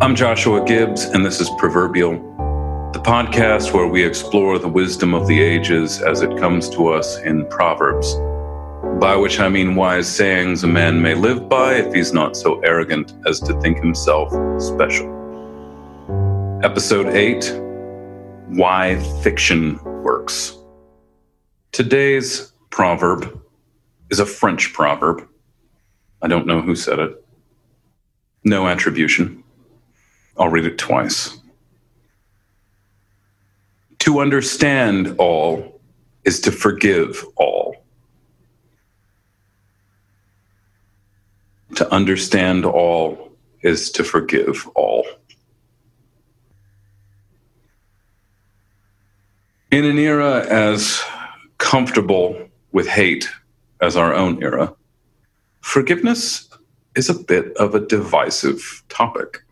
[0.00, 2.12] I'm Joshua Gibbs, and this is Proverbial,
[2.92, 7.18] the podcast where we explore the wisdom of the ages as it comes to us
[7.18, 8.14] in Proverbs,
[9.00, 12.60] by which I mean wise sayings a man may live by if he's not so
[12.60, 14.30] arrogant as to think himself
[14.62, 15.08] special.
[16.62, 17.52] Episode 8
[18.50, 20.56] Why Fiction Works.
[21.72, 23.42] Today's proverb
[24.10, 25.28] is a French proverb.
[26.22, 27.24] I don't know who said it.
[28.44, 29.42] No attribution.
[30.38, 31.36] I'll read it twice.
[34.00, 35.80] To understand all
[36.24, 37.76] is to forgive all.
[41.74, 43.32] To understand all
[43.62, 45.06] is to forgive all.
[49.70, 51.02] In an era as
[51.58, 53.28] comfortable with hate
[53.80, 54.74] as our own era,
[55.60, 56.48] forgiveness
[56.94, 59.42] is a bit of a divisive topic.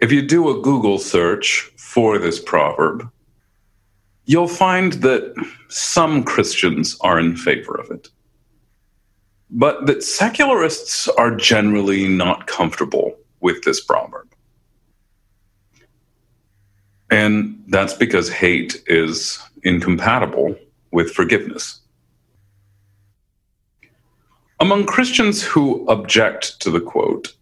[0.00, 3.10] If you do a Google search for this proverb,
[4.24, 5.34] you'll find that
[5.68, 8.08] some Christians are in favor of it,
[9.50, 14.34] but that secularists are generally not comfortable with this proverb.
[17.10, 20.56] And that's because hate is incompatible
[20.92, 21.80] with forgiveness.
[24.60, 27.34] Among Christians who object to the quote,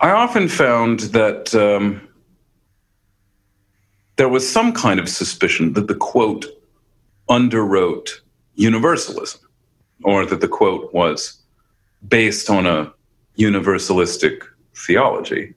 [0.00, 2.06] I often found that um,
[4.16, 6.46] there was some kind of suspicion that the quote
[7.28, 8.08] underwrote
[8.54, 9.40] universalism,
[10.04, 11.38] or that the quote was
[12.08, 12.92] based on a
[13.38, 14.42] universalistic
[14.74, 15.52] theology.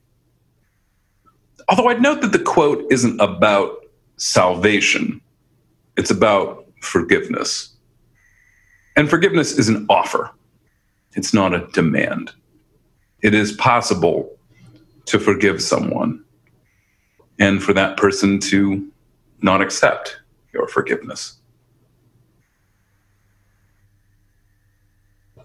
[1.68, 5.20] Although I'd note that the quote isn't about salvation,
[5.96, 7.74] it's about forgiveness.
[8.96, 10.30] And forgiveness is an offer,
[11.14, 12.32] it's not a demand
[13.22, 14.36] it is possible
[15.06, 16.24] to forgive someone
[17.38, 18.90] and for that person to
[19.42, 20.20] not accept
[20.52, 21.38] your forgiveness.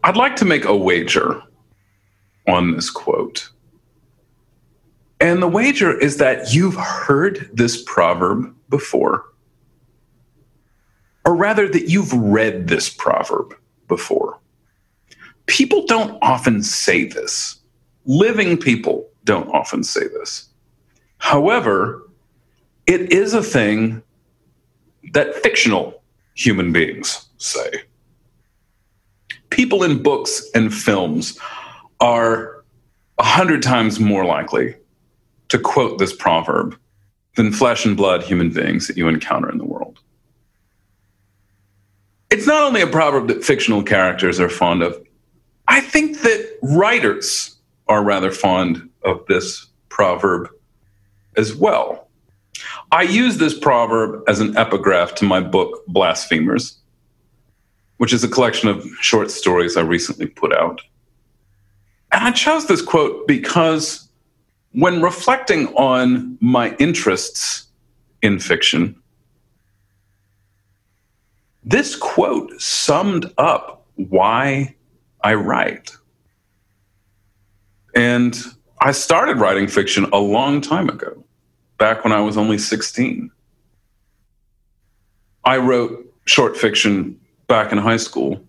[0.03, 1.41] I'd like to make a wager
[2.47, 3.49] on this quote.
[5.19, 9.25] And the wager is that you've heard this proverb before,
[11.25, 13.55] or rather, that you've read this proverb
[13.87, 14.39] before.
[15.47, 17.59] People don't often say this
[18.05, 20.47] living people don't often say this.
[21.17, 22.07] However,
[22.85, 24.01] it is a thing
[25.13, 26.03] that fictional
[26.35, 27.83] human beings say.
[29.49, 31.39] People in books and films
[31.99, 32.63] are
[33.17, 34.75] a hundred times more likely
[35.49, 36.77] to quote this proverb
[37.35, 39.99] than flesh and blood human beings that you encounter in the world.
[42.29, 45.01] It's not only a proverb that fictional characters are fond of,
[45.67, 47.54] I think that writers
[47.87, 50.49] are rather fond of this proverb
[51.37, 52.07] as well.
[52.91, 56.77] I use this proverb as an epigraph to my book, Blasphemers.
[57.97, 60.81] which is a collection of short stories I recently put out.
[62.11, 64.07] And I chose this quote because
[64.71, 67.67] when reflecting on my interests
[68.21, 68.95] in fiction,
[71.63, 74.75] this quote summed up why
[75.23, 75.95] I write.
[77.95, 78.37] And
[78.81, 81.23] I started writing fiction a long time ago,
[81.77, 83.31] back when I was only 16.
[85.45, 88.43] I wrote short fiction back in high school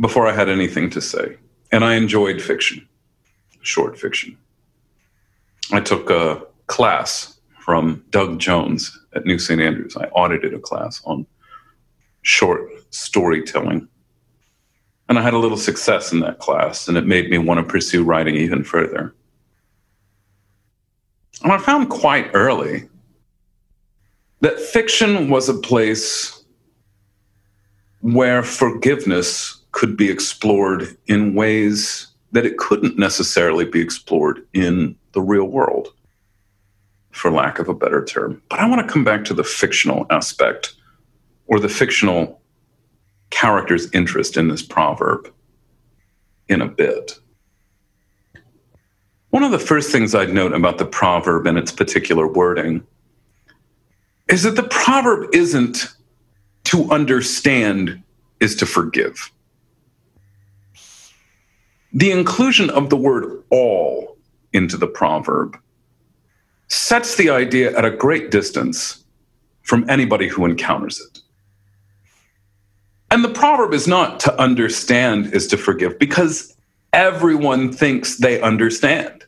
[0.00, 1.36] before I had anything to say.
[1.72, 2.86] And I enjoyed fiction,
[3.62, 4.36] short fiction.
[5.72, 9.60] I took a class from Doug Jones at New St.
[9.60, 9.96] Andrews.
[9.96, 11.26] I audited a class on
[12.22, 13.88] short storytelling.
[15.08, 17.72] And I had a little success in that class, and it made me want to
[17.72, 19.14] pursue writing even further.
[21.42, 22.88] And I found quite early
[24.40, 26.44] that fiction was a place
[28.00, 35.20] where forgiveness could be explored in ways that it couldn't necessarily be explored in the
[35.20, 35.88] real world,
[37.10, 38.42] for lack of a better term.
[38.50, 40.74] But I want to come back to the fictional aspect
[41.46, 42.40] or the fictional
[43.30, 45.32] character's interest in this proverb
[46.48, 47.18] in a bit.
[49.30, 52.86] One of the first things I'd note about the proverb and its particular wording
[54.28, 55.94] is that the proverb isn't
[56.64, 58.02] to understand
[58.40, 59.30] is to forgive.
[61.92, 64.16] The inclusion of the word all
[64.52, 65.58] into the proverb
[66.68, 69.04] sets the idea at a great distance
[69.62, 71.20] from anybody who encounters it.
[73.10, 76.54] And the proverb is not to understand is to forgive because
[76.92, 79.24] everyone thinks they understand.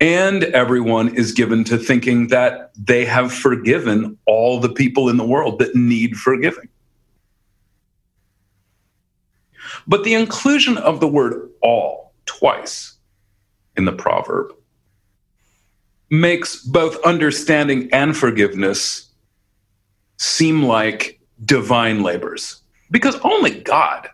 [0.00, 5.26] And everyone is given to thinking that they have forgiven all the people in the
[5.26, 6.68] world that need forgiving.
[9.86, 12.94] But the inclusion of the word all twice
[13.76, 14.52] in the proverb
[16.10, 19.08] makes both understanding and forgiveness
[20.18, 24.08] seem like divine labors because only God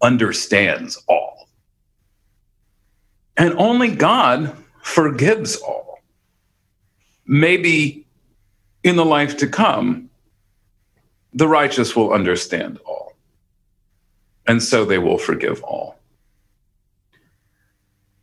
[0.00, 1.48] understands all.
[3.36, 5.98] And only God forgives all.
[7.26, 8.06] Maybe
[8.84, 10.10] in the life to come,
[11.32, 13.14] the righteous will understand all,
[14.46, 15.96] and so they will forgive all.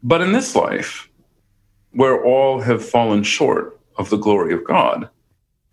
[0.04, 1.10] But in this life,
[1.92, 5.10] where all have fallen short of the glory of God,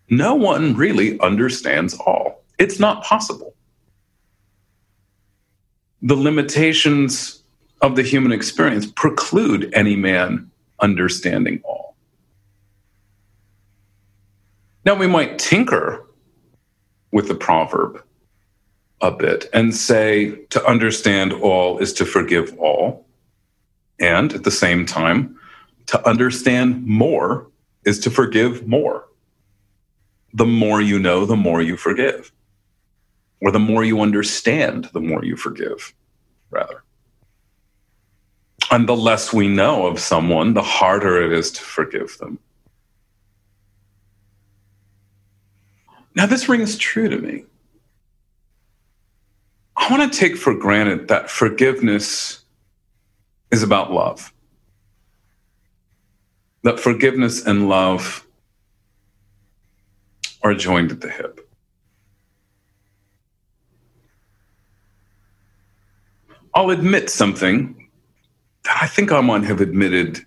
[0.09, 2.43] no one really understands all.
[2.59, 3.55] It's not possible.
[6.03, 7.43] The limitations
[7.81, 10.51] of the human experience preclude any man
[10.81, 11.97] understanding all.
[14.85, 16.07] Now, we might tinker
[17.11, 18.03] with the proverb
[19.01, 23.07] a bit and say to understand all is to forgive all.
[23.99, 25.39] And at the same time,
[25.87, 27.49] to understand more
[27.85, 29.09] is to forgive more.
[30.35, 32.33] The more you know, the more you forgive.
[33.41, 35.93] Or the more you understand, the more you forgive,
[36.51, 36.83] rather.
[38.71, 42.39] And the less we know of someone, the harder it is to forgive them.
[46.15, 47.45] Now, this rings true to me.
[49.77, 52.41] I want to take for granted that forgiveness
[53.51, 54.33] is about love.
[56.63, 58.27] That forgiveness and love
[60.43, 61.46] are joined at the hip.
[66.57, 67.91] I'll admit something
[68.65, 70.25] that I think I might have admitted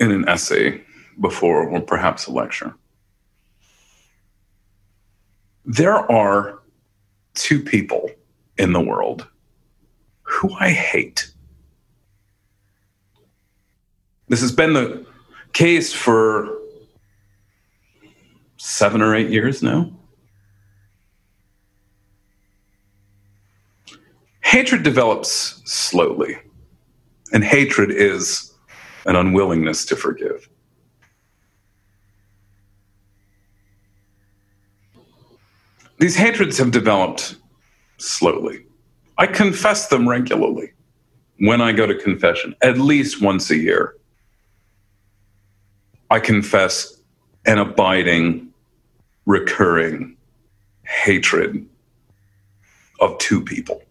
[0.00, 0.82] in an essay
[1.20, 2.74] before, or perhaps a lecture.
[5.66, 6.60] There are
[7.34, 8.10] two people
[8.56, 9.26] in the world
[10.22, 11.30] who I hate.
[14.28, 15.04] This has been the
[15.52, 16.56] case for
[18.56, 19.92] seven or eight years now.
[24.46, 26.38] Hatred develops slowly,
[27.32, 28.54] and hatred is
[29.04, 30.48] an unwillingness to forgive.
[35.98, 37.34] These hatreds have developed
[37.98, 38.64] slowly.
[39.18, 40.72] I confess them regularly
[41.40, 43.96] when I go to confession, at least once a year.
[46.08, 47.02] I confess
[47.46, 48.54] an abiding,
[49.26, 50.16] recurring
[50.84, 51.66] hatred
[53.00, 53.82] of two people.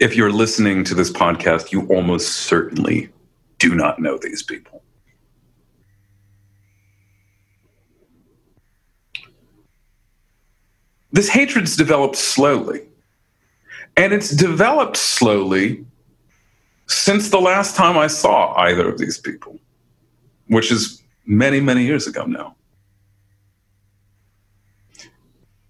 [0.00, 3.10] If you're listening to this podcast, you almost certainly
[3.58, 4.84] do not know these people.
[11.14, 12.82] this hatred's developed slowly.
[13.96, 15.86] And it's developed slowly
[16.88, 19.58] since the last time I saw either of these people,
[20.48, 22.56] which is many, many years ago now.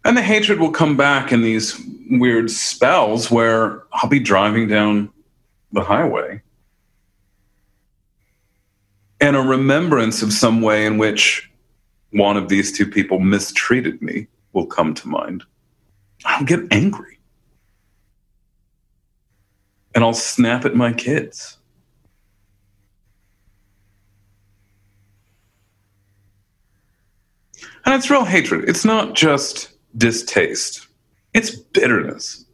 [0.06, 1.78] And the hatred will come back in these
[2.10, 5.10] weird spells where I'll be driving down
[5.72, 6.42] the highway
[9.24, 11.50] and a remembrance of some way in which
[12.10, 15.42] one of these two people mistreated me will come to mind.
[16.26, 17.18] I'll get angry.
[19.94, 21.56] And I'll snap at my kids.
[27.86, 28.68] And it's real hatred.
[28.68, 30.86] It's not just distaste,
[31.34, 32.44] it's bitterness.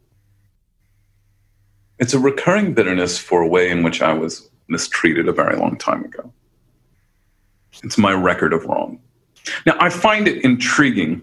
[1.99, 5.77] It's a recurring bitterness for a way in which I was mistreated a very long
[5.77, 6.33] time ago.
[7.83, 8.99] It's my record of wrong.
[9.65, 11.21] Now, I find it intriguing.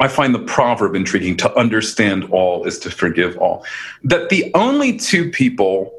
[0.00, 3.64] I find the proverb intriguing to understand all is to forgive all.
[4.02, 5.92] That the only two people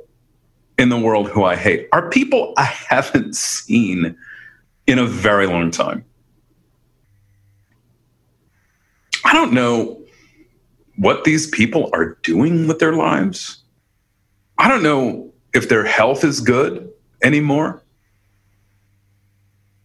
[0.77, 4.17] in the world who I hate are people I haven't seen
[4.87, 6.03] in a very long time.
[9.33, 9.99] I don't know
[10.97, 13.63] what these people are doing with their lives.
[14.59, 17.81] I don't know if their health is good anymore.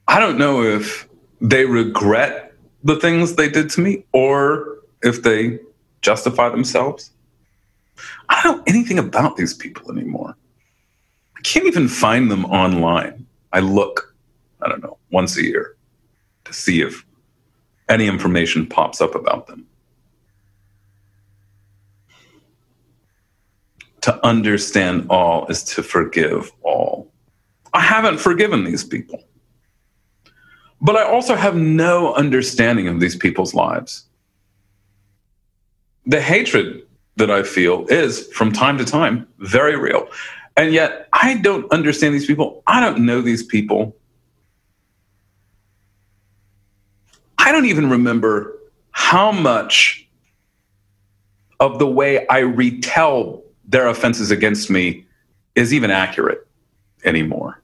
[0.06, 1.08] I don't know if
[1.40, 2.52] they regret
[2.84, 5.60] the things they did to me or if they
[6.02, 7.10] justify themselves.
[8.28, 10.36] I don't know anything about these people anymore.
[11.38, 13.24] I can't even find them online.
[13.54, 14.14] I look,
[14.60, 15.74] I don't know, once a year
[16.44, 17.06] to see if
[17.88, 19.66] any information pops up about them.
[24.02, 27.12] To understand all is to forgive all.
[27.74, 29.22] I haven't forgiven these people.
[30.80, 34.04] But I also have no understanding of these people's lives.
[36.06, 40.08] The hatred that I feel is, from time to time, very real.
[40.56, 42.62] And yet, I don't understand these people.
[42.66, 43.96] I don't know these people.
[47.48, 48.58] I don't even remember
[48.90, 50.06] how much
[51.60, 55.06] of the way I retell their offenses against me
[55.54, 56.46] is even accurate
[57.06, 57.62] anymore.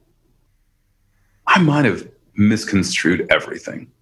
[1.46, 3.92] I might have misconstrued everything.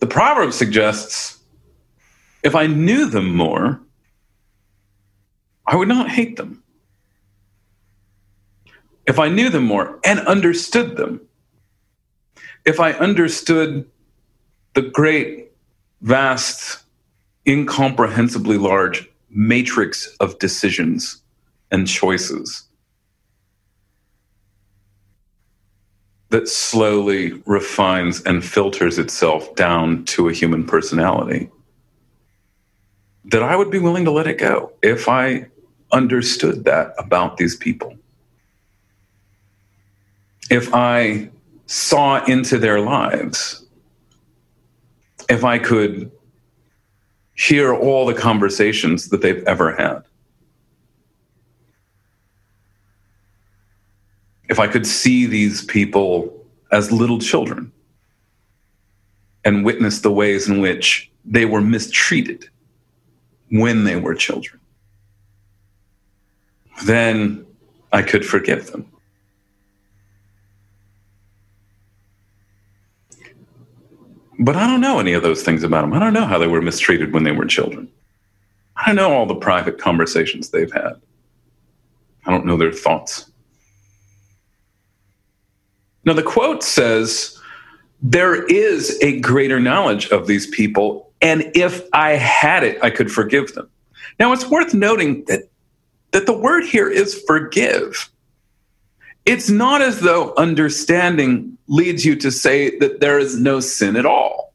[0.00, 1.38] The proverb suggests
[2.42, 3.80] if I knew them more,
[5.66, 6.62] I would not hate them.
[9.10, 11.20] If I knew them more and understood them,
[12.64, 13.90] if I understood
[14.74, 15.50] the great,
[16.00, 16.84] vast,
[17.44, 21.20] incomprehensibly large matrix of decisions
[21.72, 22.68] and choices
[26.28, 31.50] that slowly refines and filters itself down to a human personality,
[33.24, 35.48] that I would be willing to let it go if I
[35.90, 37.96] understood that about these people.
[40.50, 41.30] If I
[41.66, 43.64] saw into their lives,
[45.28, 46.10] if I could
[47.34, 50.02] hear all the conversations that they've ever had.
[54.50, 57.72] if I could see these people as little children
[59.44, 62.48] and witness the ways in which they were mistreated
[63.50, 64.60] when they were children,
[66.84, 67.46] then
[67.92, 68.90] I could forgive them.
[74.40, 75.92] But I don't know any of those things about them.
[75.92, 77.88] I don't know how they were mistreated when they were children.
[78.74, 80.94] I don't know all the private conversations they've had.
[82.24, 83.30] I don't know their thoughts.
[86.06, 87.38] Now, the quote says,
[88.00, 93.12] There is a greater knowledge of these people, and if I had it, I could
[93.12, 93.68] forgive them.
[94.18, 95.50] Now, it's worth noting that,
[96.12, 98.10] that the word here is forgive.
[99.26, 104.04] It's not as though understanding leads you to say that there is no sin at
[104.04, 104.52] all,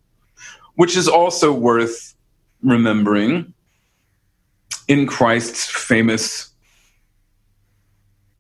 [0.76, 2.14] which is also worth
[2.62, 3.54] remembering
[4.88, 6.52] in Christ's famous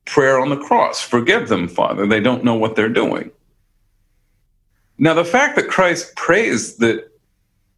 [0.05, 2.05] prayer on the cross Forgive them, Father.
[2.05, 3.31] They don't know what they're doing.
[4.97, 7.09] Now, the fact that Christ prays that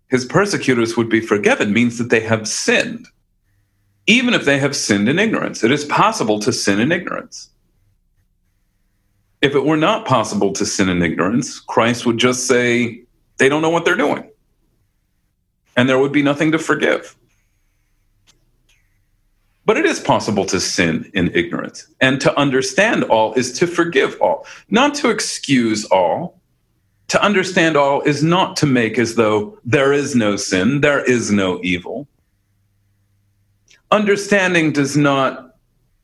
[0.07, 3.07] his persecutors would be forgiven means that they have sinned,
[4.07, 5.63] even if they have sinned in ignorance.
[5.63, 7.49] It is possible to sin in ignorance.
[9.47, 13.01] If it were not possible to sin in ignorance, Christ would just say,
[13.37, 14.29] they don't know what they're doing.
[15.77, 17.15] And there would be nothing to forgive.
[19.65, 21.87] But it is possible to sin in ignorance.
[22.01, 26.41] And to understand all is to forgive all, not to excuse all,
[27.09, 31.31] To understand all is not to make as though there is no sin, there is
[31.31, 32.07] no evil.
[33.91, 35.55] Understanding does not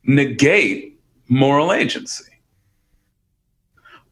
[0.06, 0.98] negate
[1.28, 2.24] moral agency.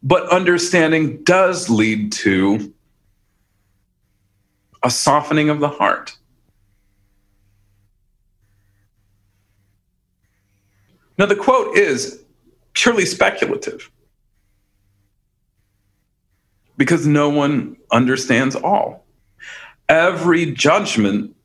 [0.04, 2.74] But understanding does lead to
[4.84, 6.18] a softening of the heart.
[11.18, 12.24] Now, the quote is
[12.74, 13.92] purely speculative
[16.78, 19.06] because no one understands all.
[19.88, 21.36] Every judgment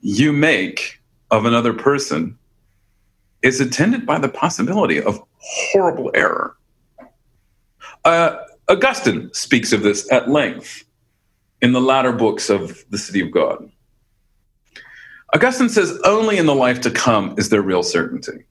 [0.00, 2.36] you make of another person
[3.42, 6.56] is attended by the possibility of horrible error.
[8.04, 8.36] Uh,
[8.68, 10.84] Augustine speaks of this at length
[11.60, 13.70] in the latter books of the City of God.
[15.34, 18.44] Augustine says only in the life to come is there real certainty.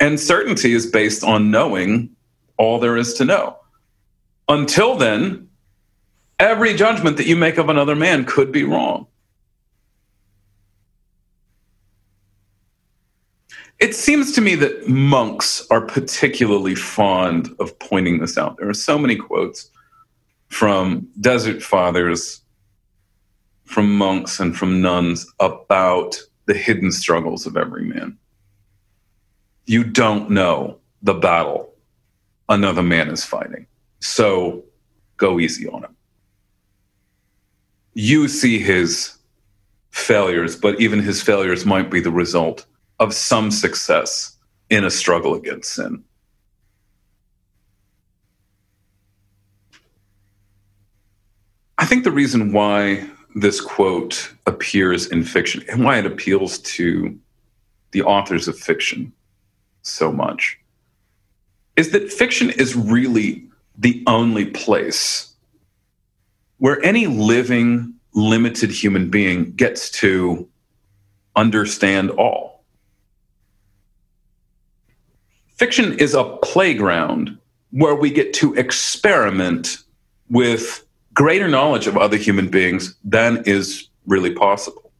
[0.00, 2.14] And certainty is based on knowing
[2.56, 3.56] all there is to know.
[4.48, 5.48] Until then,
[6.38, 9.06] every judgment that you make of another man could be wrong.
[13.80, 18.56] It seems to me that monks are particularly fond of pointing this out.
[18.56, 19.68] There are so many quotes
[20.48, 22.40] from desert fathers,
[23.64, 26.16] from monks, and from nuns about
[26.46, 28.16] the hidden struggles of every man.
[29.66, 31.74] You don't know the battle
[32.48, 33.66] another man is fighting.
[34.00, 34.64] So
[35.16, 35.96] go easy on him.
[37.94, 39.16] You see his
[39.90, 42.66] failures, but even his failures might be the result
[43.04, 44.34] of some success
[44.70, 46.02] in a struggle against sin.
[51.76, 57.18] I think the reason why this quote appears in fiction and why it appeals to
[57.90, 59.12] the authors of fiction
[59.82, 60.58] so much
[61.76, 63.46] is that fiction is really
[63.76, 65.34] the only place
[66.56, 70.48] where any living, limited human being gets to
[71.36, 72.53] understand all.
[75.56, 77.38] Fiction is a playground
[77.70, 79.78] where we get to experiment
[80.30, 84.90] with greater knowledge of other human beings than is really possible.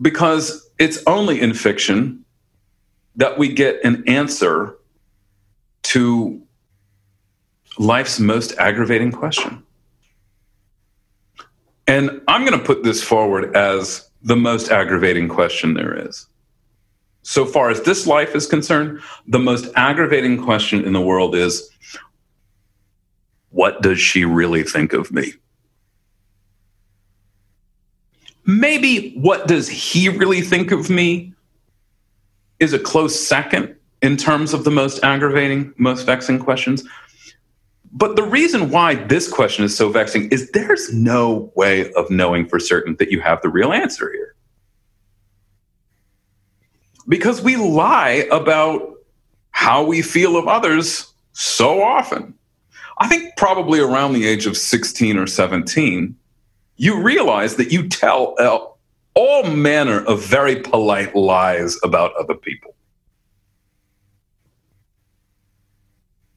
[0.00, 2.24] Because it's only in fiction
[3.16, 4.76] that we get an answer
[5.84, 6.40] to
[7.78, 9.62] life's most aggravating question.
[11.86, 16.26] And I'm going to put this forward as the most aggravating question there is
[17.24, 21.70] so far as this life is concerned, the most aggravating question in the world is
[23.48, 25.32] what does she really think of me?
[28.44, 31.32] Maybe what does he really think of me
[32.60, 36.84] is a close second in terms of the most aggravating, most vexing questions.
[37.90, 42.46] But the reason why this question is so vexing is there's no way of knowing
[42.46, 44.33] for certain that you have the real answer here
[47.08, 48.94] because we lie about
[49.50, 52.34] how we feel of others so often.
[52.98, 56.16] I think probably around the age of 16 or 17,
[56.76, 58.58] you realize that you tell uh,
[59.14, 62.74] all manner of very polite lies about other people.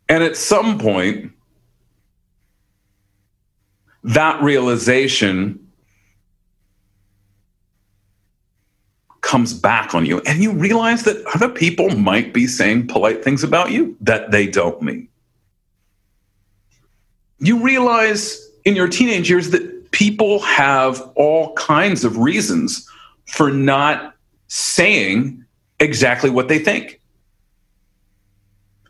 [0.10, 1.32] And at some point,
[4.04, 5.67] that realization
[9.28, 13.44] comes back on you and you realize that other people might be saying polite things
[13.44, 15.06] about you that they don't mean.
[17.40, 22.90] You realize in your teenage years that people have all kinds of reasons
[23.26, 24.16] for not
[24.48, 25.44] saying
[25.82, 27.02] exactly what they think.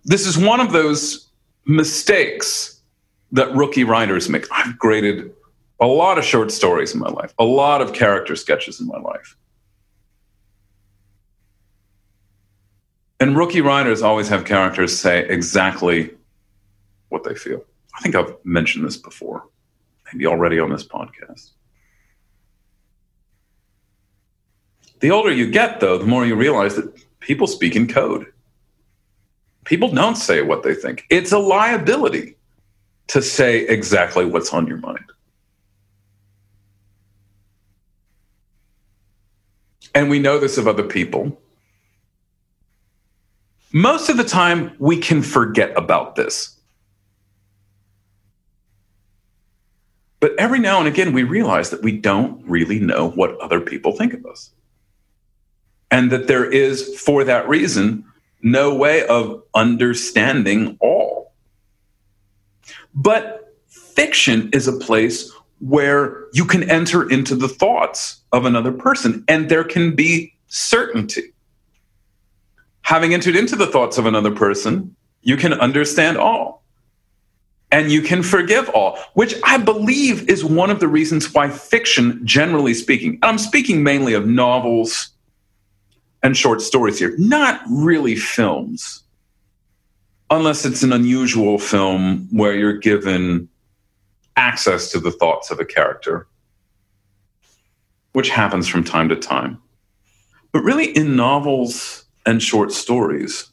[0.05, 1.29] This is one of those
[1.65, 2.79] mistakes
[3.31, 4.45] that rookie writers make.
[4.51, 5.33] I've graded
[5.79, 8.99] a lot of short stories in my life, a lot of character sketches in my
[8.99, 9.35] life.
[13.19, 16.11] And rookie writers always have characters say exactly
[17.09, 17.63] what they feel.
[17.95, 19.47] I think I've mentioned this before,
[20.11, 21.51] maybe already on this podcast.
[24.99, 28.31] The older you get, though, the more you realize that people speak in code.
[29.65, 31.05] People don't say what they think.
[31.09, 32.35] It's a liability
[33.07, 35.11] to say exactly what's on your mind.
[39.93, 41.41] And we know this of other people
[43.71, 46.57] most of the time, we can forget about this.
[50.19, 53.91] But every now and again, we realize that we don't really know what other people
[53.91, 54.51] think of us.
[55.91, 58.03] And that there is, for that reason,
[58.41, 61.33] no way of understanding all.
[62.93, 69.23] But fiction is a place where you can enter into the thoughts of another person
[69.27, 71.33] and there can be certainty.
[72.87, 76.63] Having entered into the thoughts of another person, you can understand all
[77.69, 82.25] and you can forgive all, which I believe is one of the reasons why fiction,
[82.25, 85.09] generally speaking, and I'm speaking mainly of novels
[86.23, 89.03] and short stories here, not really films,
[90.29, 93.49] unless it's an unusual film where you're given
[94.37, 96.25] access to the thoughts of a character,
[98.13, 99.61] which happens from time to time.
[100.53, 103.49] But really, in novels and short stories,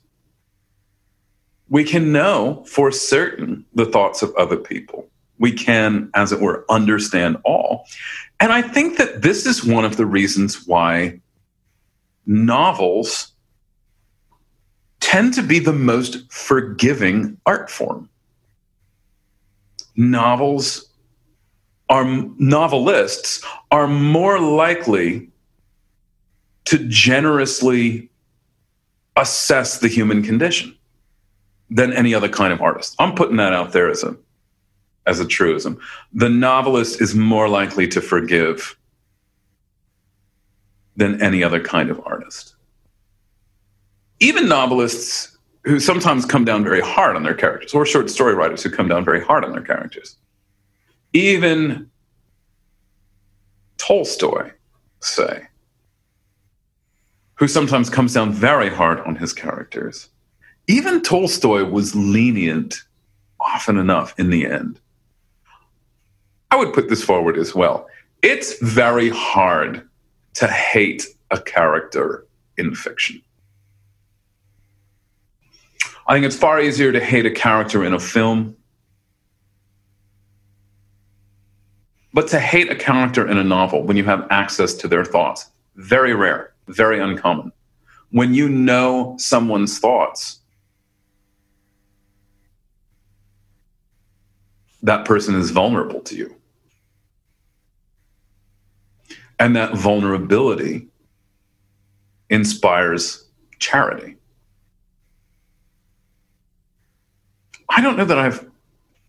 [1.70, 5.08] we can know for certain the thoughts of other people.
[5.38, 7.87] We can, as it were, understand all.
[8.40, 11.20] And I think that this is one of the reasons why
[12.26, 13.32] novels
[15.00, 18.08] tend to be the most forgiving art form
[19.96, 20.90] novels
[21.88, 22.04] are
[22.38, 25.28] novelists are more likely
[26.64, 28.10] to generously
[29.16, 30.77] assess the human condition
[31.70, 32.94] than any other kind of artist.
[32.98, 34.16] I'm putting that out there as a
[35.07, 35.79] as a truism.
[36.12, 38.77] The novelist is more likely to forgive
[40.96, 42.55] than any other kind of artist.
[44.20, 48.62] Even novelists who sometimes come down very hard on their characters, or short story writers
[48.62, 50.16] who come down very hard on their characters.
[51.12, 51.90] Even
[53.79, 54.50] Tolstoy,
[55.00, 55.46] say,
[57.36, 60.08] who sometimes comes down very hard on his characters.
[60.66, 62.82] Even Tolstoy was lenient
[63.40, 64.80] often enough in the end.
[66.50, 67.88] I would put this forward as well.
[68.22, 69.86] It's very hard
[70.34, 73.20] to hate a character in fiction.
[76.06, 78.56] I think it's far easier to hate a character in a film.
[82.12, 85.50] But to hate a character in a novel when you have access to their thoughts,
[85.76, 87.53] very rare, very uncommon.
[88.11, 90.40] When you know someone's thoughts,
[94.83, 96.37] that person is vulnerable to you.
[99.38, 100.87] And that vulnerability
[102.31, 103.24] inspires
[103.59, 104.16] charity.
[107.68, 108.48] I don't know that I've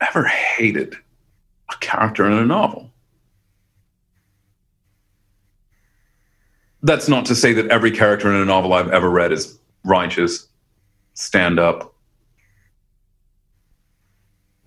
[0.02, 0.96] ever hated
[1.70, 2.85] a character in a novel.
[6.86, 10.48] That's not to say that every character in a novel I've ever read is righteous,
[11.15, 11.95] stand up.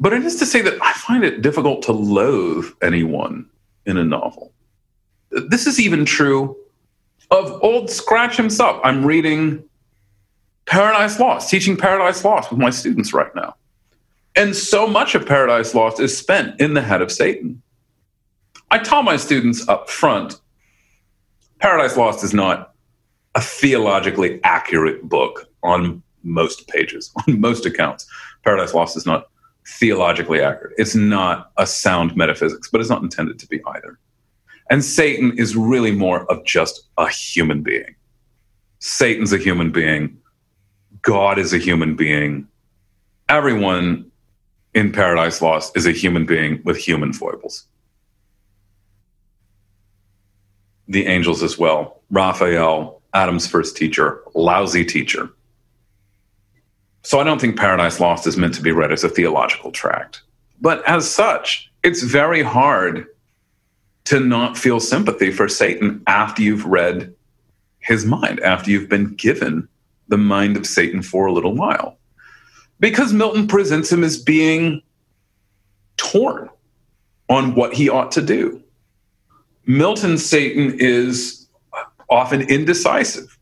[0.01, 3.49] But it is to say that I find it difficult to loathe anyone
[3.87, 4.53] in a novel.
[5.31, 6.57] This is even true
[7.31, 8.81] of Old Scratch himself.
[8.83, 9.63] I'm reading
[10.67, 13.55] Paradise Lost, teaching Paradise Lost with my students right now.
[14.35, 17.63] And so much of Paradise Lost is spent in the head of Satan.
[18.73, 20.41] I tell my students up front
[21.59, 22.75] Paradise Lost is not
[23.35, 28.07] a theologically accurate book on most pages, on most accounts.
[28.45, 29.29] Paradise Lost is not
[29.67, 30.75] theologically accurate.
[30.79, 33.99] It's not a sound metaphysics, but it's not intended to be either.
[34.71, 37.95] And Satan is really more of just a human being.
[38.81, 40.19] Satan's a human being.
[41.03, 42.47] God is a human being.
[43.29, 44.11] Everyone
[44.75, 47.67] in Paradise Lost is a human being with human foibles.
[50.89, 52.01] The angels as well.
[52.11, 55.31] Raphael, Adam's first teacher, lousy teacher.
[57.03, 60.23] So I don't think Paradise Lost is meant to be read as a theological tract.
[60.61, 63.07] But as such, it's very hard
[64.05, 67.15] to not feel sympathy for Satan after you've read
[67.81, 69.69] his mind, after you've been given
[70.09, 71.99] the mind of Satan for a little while
[72.81, 74.83] because Milton presents him as being
[75.97, 76.49] torn
[77.29, 78.63] on what he ought to do.
[79.69, 81.47] Milton's Satan is
[82.09, 83.39] often indecisive.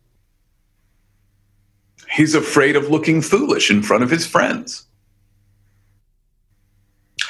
[2.11, 4.87] He's afraid of looking foolish in front of his friends.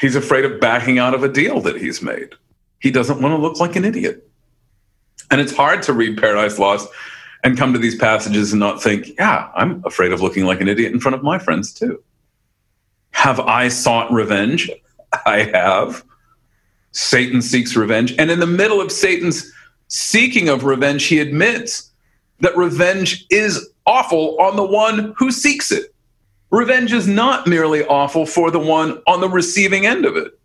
[0.00, 2.30] He's afraid of backing out of a deal that he's made.
[2.80, 4.26] He doesn't want to look like an idiot.
[5.30, 6.88] And it's hard to read Paradise Lost
[7.44, 10.68] and come to these passages and not think, yeah, I'm afraid of looking like an
[10.68, 12.02] idiot in front of my friends too.
[13.10, 14.70] Have I sought revenge?
[15.26, 16.02] I have.
[16.96, 18.14] Satan seeks revenge.
[18.18, 19.52] And in the middle of Satan's
[19.88, 21.90] seeking of revenge, he admits
[22.40, 25.94] that revenge is awful on the one who seeks it.
[26.50, 30.38] Revenge is not merely awful for the one on the receiving end of it,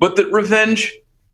[0.00, 0.92] but that revenge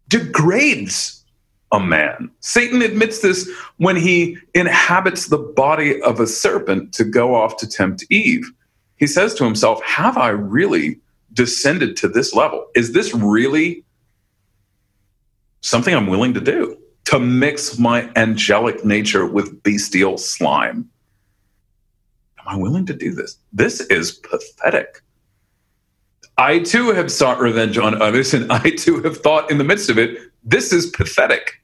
[0.09, 1.24] degrades
[1.72, 2.30] a man.
[2.40, 7.68] Satan admits this when he inhabits the body of a serpent to go off to
[7.68, 8.52] tempt Eve.
[8.96, 11.00] He says to himself, Have I really
[11.33, 12.66] descended to this level.
[12.74, 13.85] Is this really
[15.64, 16.79] something I'm willing to do?
[17.07, 20.88] To mix my angelic nature with bestial slime?
[22.38, 23.38] Am I willing to do this?
[23.53, 25.03] This is pathetic.
[26.37, 29.88] I too have sought revenge on others, and I too have thought in the midst
[29.88, 31.62] of it, this is pathetic.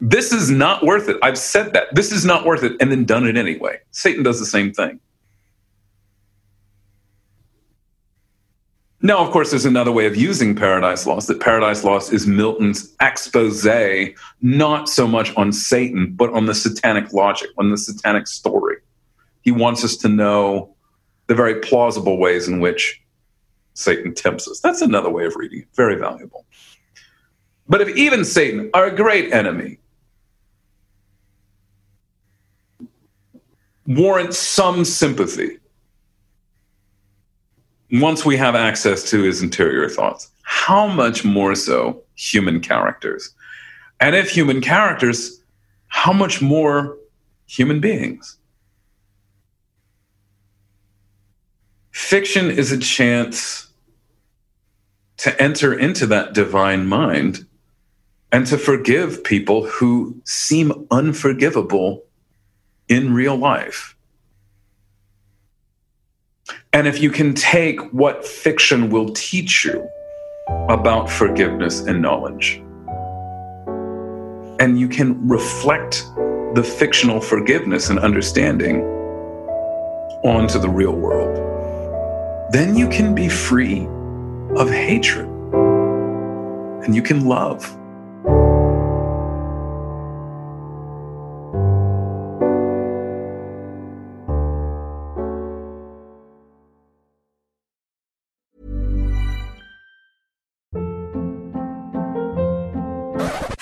[0.00, 1.16] This is not worth it.
[1.22, 1.94] I've said that.
[1.94, 3.78] This is not worth it, and then done it anyway.
[3.92, 5.00] Satan does the same thing.
[9.04, 12.94] Now, of course, there's another way of using Paradise Lost, that Paradise Lost is Milton's
[13.00, 18.76] expose, not so much on Satan, but on the satanic logic, on the satanic story.
[19.40, 20.76] He wants us to know
[21.26, 23.02] the very plausible ways in which
[23.74, 24.60] Satan tempts us.
[24.60, 25.68] That's another way of reading it.
[25.74, 26.46] Very valuable.
[27.68, 29.78] But if even Satan, our great enemy,
[33.84, 35.58] warrants some sympathy
[37.92, 43.34] once we have access to his interior thoughts, how much more so human characters?
[44.00, 45.40] And if human characters,
[45.88, 46.96] how much more
[47.46, 48.38] human beings?
[51.90, 53.68] Fiction is a chance
[55.18, 57.46] to enter into that divine mind
[58.32, 62.02] and to forgive people who seem unforgivable
[62.88, 63.94] in real life.
[66.74, 69.86] And if you can take what fiction will teach you
[70.70, 72.62] about forgiveness and knowledge,
[74.58, 76.06] and you can reflect
[76.54, 78.80] the fictional forgiveness and understanding
[80.24, 81.36] onto the real world,
[82.52, 83.86] then you can be free
[84.56, 85.28] of hatred
[86.84, 87.76] and you can love.